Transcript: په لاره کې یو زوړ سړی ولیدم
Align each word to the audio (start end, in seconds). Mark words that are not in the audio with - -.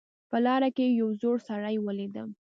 په 0.29 0.37
لاره 0.45 0.69
کې 0.75 0.85
یو 0.99 1.07
زوړ 1.21 1.35
سړی 1.47 1.75
ولیدم 1.79 2.29